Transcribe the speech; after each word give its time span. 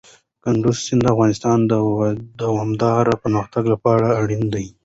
کندز 0.43 0.77
سیند 0.85 1.03
د 1.05 1.11
افغانستان 1.13 1.57
د 1.71 1.73
دوامداره 2.41 3.13
پرمختګ 3.23 3.63
لپاره 3.73 4.07
اړین 4.21 4.43
دي. 4.53 4.65